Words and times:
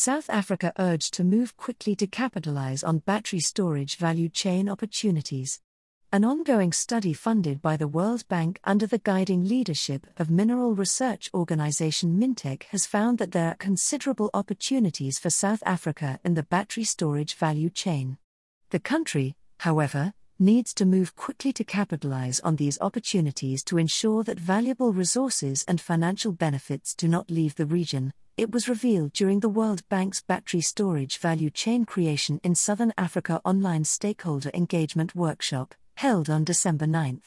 South 0.00 0.30
Africa 0.30 0.72
urged 0.78 1.12
to 1.14 1.24
move 1.24 1.56
quickly 1.56 1.96
to 1.96 2.06
capitalize 2.06 2.84
on 2.84 2.98
battery 3.00 3.40
storage 3.40 3.96
value 3.96 4.28
chain 4.28 4.68
opportunities. 4.68 5.60
An 6.12 6.24
ongoing 6.24 6.72
study 6.72 7.12
funded 7.12 7.60
by 7.60 7.76
the 7.76 7.88
World 7.88 8.22
Bank 8.28 8.60
under 8.62 8.86
the 8.86 9.00
guiding 9.00 9.42
leadership 9.42 10.06
of 10.16 10.30
mineral 10.30 10.76
research 10.76 11.28
organization 11.34 12.16
Mintek 12.16 12.62
has 12.70 12.86
found 12.86 13.18
that 13.18 13.32
there 13.32 13.48
are 13.48 13.56
considerable 13.56 14.30
opportunities 14.32 15.18
for 15.18 15.30
South 15.30 15.64
Africa 15.66 16.20
in 16.24 16.34
the 16.34 16.44
battery 16.44 16.84
storage 16.84 17.34
value 17.34 17.68
chain. 17.68 18.18
The 18.70 18.78
country, 18.78 19.34
however, 19.58 20.14
needs 20.38 20.72
to 20.74 20.84
move 20.84 21.16
quickly 21.16 21.52
to 21.52 21.64
capitalize 21.64 22.40
on 22.40 22.56
these 22.56 22.78
opportunities 22.80 23.64
to 23.64 23.78
ensure 23.78 24.22
that 24.24 24.38
valuable 24.38 24.92
resources 24.92 25.64
and 25.66 25.80
financial 25.80 26.32
benefits 26.32 26.94
do 26.94 27.08
not 27.08 27.30
leave 27.30 27.54
the 27.56 27.66
region, 27.66 28.12
it 28.36 28.52
was 28.52 28.68
revealed 28.68 29.12
during 29.12 29.40
the 29.40 29.48
World 29.48 29.82
Bank's 29.88 30.22
Battery 30.22 30.60
Storage 30.60 31.18
Value 31.18 31.50
Chain 31.50 31.84
Creation 31.84 32.40
in 32.44 32.54
Southern 32.54 32.92
Africa 32.96 33.40
online 33.44 33.84
stakeholder 33.84 34.50
engagement 34.54 35.14
workshop 35.14 35.74
held 35.96 36.30
on 36.30 36.44
December 36.44 36.86
9. 36.86 37.20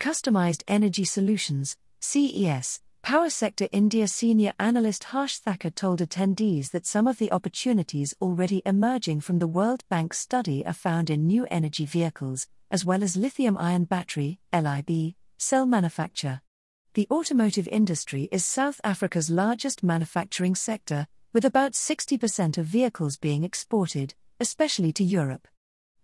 Customized 0.00 0.64
Energy 0.66 1.04
Solutions, 1.04 1.76
CES, 2.00 2.80
Power 3.02 3.30
Sector 3.30 3.68
India 3.72 4.06
senior 4.06 4.52
analyst 4.58 5.04
Harsh 5.04 5.38
Thacker 5.38 5.70
told 5.70 6.00
attendees 6.00 6.70
that 6.70 6.86
some 6.86 7.06
of 7.06 7.18
the 7.18 7.32
opportunities 7.32 8.14
already 8.20 8.62
emerging 8.64 9.20
from 9.20 9.38
the 9.38 9.46
World 9.46 9.84
Bank 9.88 10.14
study 10.14 10.64
are 10.64 10.72
found 10.72 11.10
in 11.10 11.26
new 11.26 11.46
energy 11.50 11.86
vehicles, 11.86 12.46
as 12.70 12.84
well 12.84 13.02
as 13.02 13.16
lithium 13.16 13.56
ion 13.58 13.84
battery, 13.84 14.38
LIB, 14.52 15.14
cell 15.38 15.66
manufacture. 15.66 16.40
The 16.94 17.08
automotive 17.10 17.68
industry 17.68 18.28
is 18.30 18.44
South 18.44 18.80
Africa's 18.84 19.30
largest 19.30 19.82
manufacturing 19.82 20.54
sector, 20.54 21.06
with 21.32 21.44
about 21.44 21.72
60% 21.72 22.58
of 22.58 22.66
vehicles 22.66 23.16
being 23.16 23.44
exported, 23.44 24.14
especially 24.38 24.92
to 24.92 25.04
Europe 25.04 25.48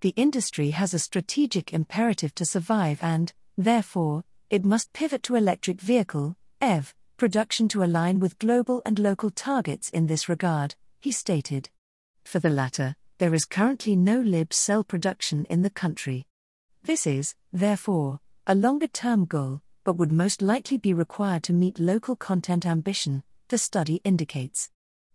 the 0.03 0.11
industry 0.11 0.71
has 0.71 0.93
a 0.93 0.99
strategic 0.99 1.73
imperative 1.73 2.35
to 2.35 2.45
survive 2.45 3.03
and, 3.03 3.33
therefore, 3.57 4.25
it 4.51 4.65
must 4.65 4.93
pivot 4.93 5.23
to 5.23 5.35
electric 5.35 5.81
vehicle, 5.81 6.37
EV, 6.67 6.97
production 7.17 7.69
to 7.69 7.85
align 7.85 8.19
with 8.19 8.41
global 8.41 8.83
and 8.85 8.99
local 8.99 9.31
targets 9.31 9.89
in 9.91 10.09
this 10.09 10.29
regard, 10.29 10.75
he 10.99 11.13
stated. 11.13 11.71
For 12.25 12.41
the 12.41 12.51
latter, 12.51 12.97
there 13.19 13.35
is 13.35 13.45
currently 13.45 13.95
no 13.95 14.21
LIB 14.21 14.53
cell 14.53 14.83
production 14.83 15.45
in 15.45 15.63
the 15.63 15.71
country. 15.71 16.27
This 16.83 17.07
is, 17.07 17.37
therefore, 17.53 18.19
a 18.49 18.57
longer 18.57 18.89
term 18.89 19.27
goal, 19.27 19.63
but 19.85 19.97
would 19.97 20.11
most 20.11 20.43
likely 20.43 20.77
be 20.77 20.93
required 20.93 21.45
to 21.45 21.53
meet 21.53 21.79
local 21.79 22.17
content 22.17 22.67
ambition, 22.67 23.23
the 23.47 23.59
study 23.59 24.01
indicates. 24.03 24.69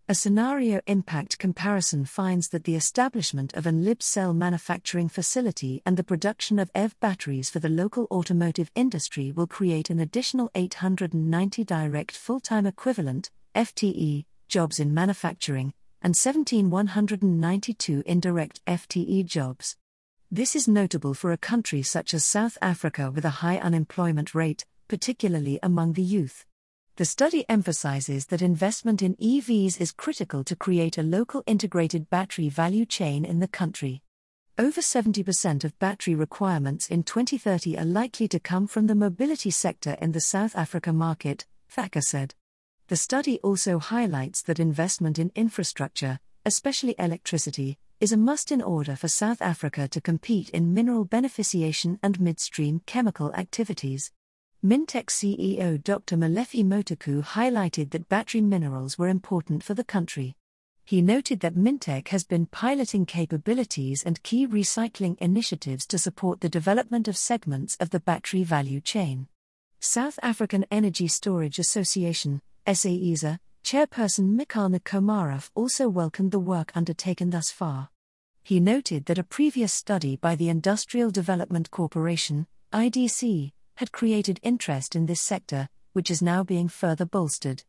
A 0.08 0.16
scenario 0.16 0.80
impact 0.88 1.38
comparison 1.38 2.04
finds 2.04 2.48
that 2.48 2.64
the 2.64 2.74
establishment 2.74 3.54
of 3.54 3.66
an 3.66 3.84
LIB 3.84 4.02
cell 4.02 4.34
manufacturing 4.34 5.08
facility 5.08 5.80
and 5.86 5.96
the 5.96 6.02
production 6.02 6.58
of 6.58 6.72
EV 6.74 6.98
batteries 6.98 7.48
for 7.48 7.60
the 7.60 7.68
local 7.68 8.08
automotive 8.10 8.72
industry 8.74 9.30
will 9.30 9.46
create 9.46 9.90
an 9.90 10.00
additional 10.00 10.50
890 10.56 11.62
direct 11.62 12.16
full 12.16 12.40
time 12.40 12.66
equivalent 12.66 13.30
FTE 13.54 14.24
jobs 14.48 14.80
in 14.80 14.92
manufacturing 14.92 15.72
and 16.02 16.16
17192 16.16 18.02
indirect 18.04 18.60
FTE 18.66 19.24
jobs. 19.24 19.76
This 20.32 20.56
is 20.56 20.66
notable 20.66 21.14
for 21.14 21.30
a 21.30 21.38
country 21.38 21.82
such 21.82 22.12
as 22.12 22.24
South 22.24 22.58
Africa 22.60 23.12
with 23.12 23.24
a 23.24 23.38
high 23.40 23.58
unemployment 23.58 24.34
rate, 24.34 24.66
particularly 24.88 25.60
among 25.62 25.92
the 25.92 26.02
youth. 26.02 26.44
The 26.96 27.06
study 27.06 27.46
emphasizes 27.48 28.26
that 28.26 28.42
investment 28.42 29.00
in 29.00 29.16
EVs 29.16 29.80
is 29.80 29.92
critical 29.92 30.44
to 30.44 30.54
create 30.54 30.98
a 30.98 31.02
local 31.02 31.42
integrated 31.46 32.10
battery 32.10 32.50
value 32.50 32.84
chain 32.84 33.24
in 33.24 33.38
the 33.38 33.48
country. 33.48 34.02
Over 34.58 34.82
70% 34.82 35.64
of 35.64 35.78
battery 35.78 36.14
requirements 36.14 36.88
in 36.88 37.02
2030 37.02 37.78
are 37.78 37.86
likely 37.86 38.28
to 38.28 38.38
come 38.38 38.66
from 38.66 38.88
the 38.88 38.94
mobility 38.94 39.50
sector 39.50 39.96
in 40.02 40.12
the 40.12 40.20
South 40.20 40.54
Africa 40.54 40.92
market, 40.92 41.46
Thacker 41.70 42.02
said. 42.02 42.34
The 42.88 42.96
study 42.96 43.40
also 43.40 43.78
highlights 43.78 44.42
that 44.42 44.60
investment 44.60 45.18
in 45.18 45.32
infrastructure, 45.34 46.20
especially 46.44 46.94
electricity, 46.98 47.78
is 48.00 48.12
a 48.12 48.18
must 48.18 48.52
in 48.52 48.60
order 48.60 48.96
for 48.96 49.08
South 49.08 49.40
Africa 49.40 49.88
to 49.88 50.00
compete 50.02 50.50
in 50.50 50.74
mineral 50.74 51.06
beneficiation 51.06 51.98
and 52.02 52.20
midstream 52.20 52.82
chemical 52.84 53.32
activities. 53.34 54.12
Mintek 54.64 55.06
CEO 55.06 55.82
Dr. 55.82 56.16
Malefi 56.16 56.64
Motaku 56.64 57.20
highlighted 57.24 57.90
that 57.90 58.08
battery 58.08 58.40
minerals 58.40 58.96
were 58.96 59.08
important 59.08 59.64
for 59.64 59.74
the 59.74 59.82
country. 59.82 60.36
He 60.84 61.02
noted 61.02 61.40
that 61.40 61.56
Mintek 61.56 62.06
has 62.08 62.22
been 62.22 62.46
piloting 62.46 63.04
capabilities 63.04 64.04
and 64.04 64.22
key 64.22 64.46
recycling 64.46 65.18
initiatives 65.18 65.84
to 65.86 65.98
support 65.98 66.40
the 66.40 66.48
development 66.48 67.08
of 67.08 67.16
segments 67.16 67.76
of 67.80 67.90
the 67.90 67.98
battery 67.98 68.44
value 68.44 68.80
chain. 68.80 69.26
South 69.80 70.16
African 70.22 70.64
Energy 70.70 71.08
Storage 71.08 71.58
Association, 71.58 72.40
SAESA, 72.64 73.40
chairperson 73.64 74.36
Mikhail 74.36 74.68
Nikomarov 74.68 75.50
also 75.56 75.88
welcomed 75.88 76.30
the 76.30 76.38
work 76.38 76.70
undertaken 76.76 77.30
thus 77.30 77.50
far. 77.50 77.88
He 78.44 78.60
noted 78.60 79.06
that 79.06 79.18
a 79.18 79.24
previous 79.24 79.72
study 79.72 80.14
by 80.14 80.36
the 80.36 80.48
Industrial 80.48 81.10
Development 81.10 81.68
Corporation, 81.72 82.46
IDC, 82.72 83.50
had 83.82 83.90
created 83.90 84.38
interest 84.44 84.94
in 84.94 85.06
this 85.06 85.20
sector, 85.20 85.68
which 85.92 86.08
is 86.08 86.22
now 86.22 86.44
being 86.44 86.68
further 86.68 87.04
bolstered. 87.04 87.64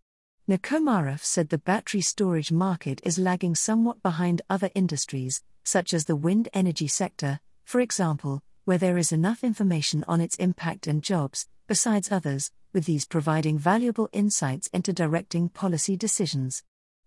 Nikomarov 0.47 1.23
said 1.23 1.49
the 1.49 1.57
battery 1.57 2.01
storage 2.01 2.51
market 2.51 3.01
is 3.03 3.17
lagging 3.17 3.55
somewhat 3.55 4.03
behind 4.03 4.43
other 4.47 4.69
industries, 4.75 5.41
such 5.63 5.91
as 5.91 6.05
the 6.05 6.15
wind 6.15 6.49
energy 6.53 6.87
sector, 6.87 7.39
for 7.65 7.81
example, 7.81 8.43
where 8.65 8.77
there 8.77 8.99
is 8.99 9.11
enough 9.11 9.43
information 9.43 10.05
on 10.07 10.21
its 10.21 10.35
impact 10.35 10.85
and 10.85 11.01
jobs, 11.01 11.47
besides 11.67 12.11
others, 12.11 12.51
with 12.73 12.85
these 12.85 13.07
providing 13.07 13.57
valuable 13.57 14.07
insights 14.13 14.67
into 14.67 14.93
directing 14.93 15.49
policy 15.49 15.97
decisions. 15.97 16.61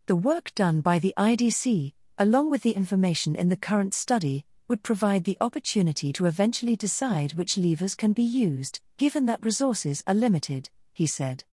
The 0.06 0.16
work 0.16 0.52
done 0.56 0.80
by 0.80 0.98
the 0.98 1.14
IDC, 1.16 1.92
along 2.18 2.50
with 2.50 2.62
the 2.62 2.72
information 2.72 3.36
in 3.36 3.50
the 3.50 3.56
current 3.56 3.94
study, 3.94 4.44
would 4.68 4.82
provide 4.82 5.24
the 5.24 5.36
opportunity 5.40 6.12
to 6.12 6.26
eventually 6.26 6.76
decide 6.76 7.34
which 7.34 7.56
levers 7.56 7.94
can 7.94 8.12
be 8.12 8.22
used, 8.22 8.80
given 8.96 9.26
that 9.26 9.44
resources 9.44 10.02
are 10.06 10.14
limited, 10.14 10.70
he 10.92 11.06
said. 11.06 11.44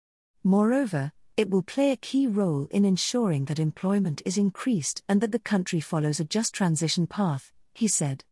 Moreover, 0.43 1.11
it 1.35 1.49
will 1.49 1.63
play 1.63 1.91
a 1.91 1.97
key 1.97 2.27
role 2.27 2.67
in 2.71 2.85
ensuring 2.85 3.45
that 3.45 3.59
employment 3.59 4.21
is 4.25 4.37
increased 4.37 5.03
and 5.09 5.19
that 5.21 5.31
the 5.31 5.39
country 5.39 5.79
follows 5.79 6.19
a 6.19 6.25
just 6.25 6.53
transition 6.53 7.07
path, 7.07 7.51
he 7.73 7.87
said. 7.87 8.23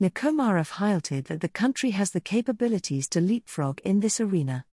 Nikomarov 0.00 0.72
highlighted 0.72 1.26
that 1.26 1.40
the 1.40 1.48
country 1.48 1.90
has 1.90 2.10
the 2.10 2.20
capabilities 2.20 3.08
to 3.08 3.20
leapfrog 3.20 3.80
in 3.84 4.00
this 4.00 4.20
arena. 4.20 4.64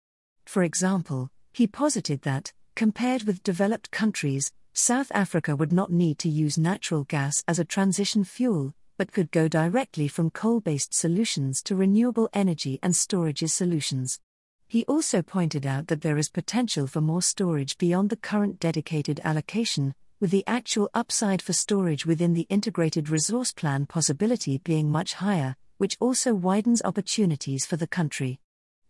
For 0.46 0.64
example, 0.64 1.30
he 1.54 1.68
posited 1.68 2.24
that, 2.24 2.54
compared 2.76 3.24
with 3.24 3.44
developed 3.44 3.92
countries, 3.92 4.52
South 4.74 5.12
Africa 5.14 5.56
would 5.56 5.72
not 5.72 5.92
need 5.92 6.18
to 6.20 6.30
use 6.30 6.58
natural 6.58 7.04
gas 7.04 7.44
as 7.48 7.60
a 7.60 7.66
transition 7.66 8.24
fuel, 8.24 8.74
but 9.02 9.12
could 9.12 9.32
go 9.32 9.48
directly 9.48 10.08
from 10.08 10.30
coal 10.30 10.60
based 10.60 10.94
solutions 10.94 11.64
to 11.64 11.76
renewable 11.76 12.30
energy 12.34 12.78
and 12.84 12.96
storage 12.96 13.44
solutions. 13.48 14.20
He 14.68 14.86
also 14.86 15.24
pointed 15.24 15.66
out 15.66 15.88
that 15.88 16.02
there 16.02 16.20
is 16.20 16.30
potential 16.30 16.86
for 16.86 17.02
more 17.02 17.24
storage 17.24 17.80
beyond 17.80 18.12
the 18.12 18.16
current 18.16 18.60
dedicated 18.60 19.20
allocation, 19.24 19.96
with 20.20 20.30
the 20.30 20.44
actual 20.46 20.88
upside 20.94 21.42
for 21.42 21.52
storage 21.52 22.06
within 22.06 22.36
the 22.36 22.46
integrated 22.48 23.10
resource 23.10 23.52
plan 23.52 23.88
possibility 23.88 24.60
being 24.60 24.92
much 24.92 25.16
higher, 25.16 25.56
which 25.80 25.98
also 26.00 26.36
widens 26.36 26.84
opportunities 26.84 27.66
for 27.66 27.78
the 27.78 27.88
country. 27.88 28.40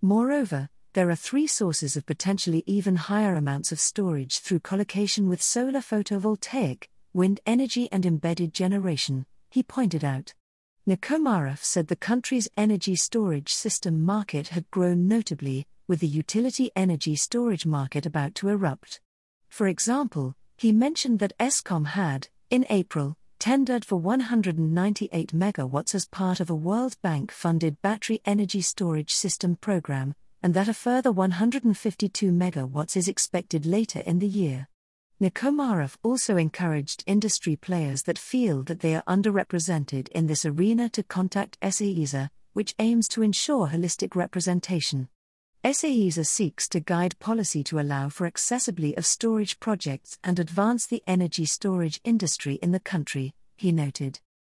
Moreover, 0.01 0.67
there 0.91 1.09
are 1.09 1.15
three 1.15 1.47
sources 1.47 1.95
of 1.95 2.05
potentially 2.05 2.65
even 2.65 2.97
higher 2.97 3.35
amounts 3.35 3.71
of 3.71 3.79
storage 3.79 4.39
through 4.39 4.59
collocation 4.59 5.29
with 5.29 5.41
solar 5.41 5.79
photovoltaic, 5.79 6.89
wind 7.13 7.39
energy, 7.45 7.87
and 7.93 8.05
embedded 8.05 8.53
generation, 8.53 9.25
he 9.51 9.61
pointed 9.61 10.03
out. 10.03 10.33
Nikomarov 10.87 11.63
said 11.63 11.87
the 11.87 11.95
country's 11.95 12.49
energy 12.57 12.95
storage 12.95 13.53
system 13.53 14.01
market 14.01 14.47
had 14.47 14.71
grown 14.71 15.07
notably, 15.07 15.67
with 15.87 15.99
the 15.99 16.07
utility 16.07 16.71
energy 16.75 17.15
storage 17.15 17.65
market 17.65 18.05
about 18.05 18.33
to 18.35 18.49
erupt. 18.49 18.99
For 19.49 19.67
example, 19.67 20.35
he 20.57 20.71
mentioned 20.71 21.19
that 21.19 21.37
Eskom 21.37 21.85
had, 21.85 22.29
in 22.49 22.65
April, 22.69 23.17
tendered 23.39 23.83
for 23.83 23.97
198 23.97 25.33
megawatts 25.33 25.93
as 25.93 26.05
part 26.05 26.39
of 26.39 26.49
a 26.49 26.55
World 26.55 26.95
Bank 27.01 27.31
funded 27.31 27.81
battery 27.81 28.21
energy 28.23 28.61
storage 28.61 29.13
system 29.13 29.55
program, 29.55 30.15
and 30.41 30.53
that 30.53 30.67
a 30.67 30.73
further 30.73 31.11
152 31.11 32.31
megawatts 32.31 32.95
is 32.95 33.07
expected 33.07 33.65
later 33.65 33.99
in 33.99 34.19
the 34.19 34.27
year. 34.27 34.67
Nikomarov 35.21 35.97
also 36.01 36.35
encouraged 36.35 37.03
industry 37.05 37.55
players 37.55 38.01
that 38.03 38.17
feel 38.17 38.63
that 38.63 38.79
they 38.79 38.95
are 38.95 39.03
underrepresented 39.03 40.07
in 40.07 40.25
this 40.25 40.45
arena 40.45 40.89
to 40.89 41.03
contact 41.03 41.59
SAESA, 41.61 42.31
which 42.53 42.73
aims 42.79 43.07
to 43.09 43.21
ensure 43.21 43.67
holistic 43.67 44.15
representation. 44.15 45.09
SAESA 45.63 46.25
seeks 46.25 46.67
to 46.69 46.79
guide 46.79 47.19
policy 47.19 47.63
to 47.65 47.79
allow 47.79 48.09
for 48.09 48.25
accessibility 48.25 48.97
of 48.97 49.05
storage 49.05 49.59
projects 49.59 50.17
and 50.23 50.39
advance 50.39 50.87
the 50.87 51.03
energy 51.05 51.45
storage 51.45 52.01
industry 52.03 52.55
in 52.55 52.71
the 52.71 52.79
country, 52.79 53.35
he 53.55 53.71
noted. 53.71 54.21